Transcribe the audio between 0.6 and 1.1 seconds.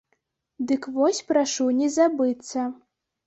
Дык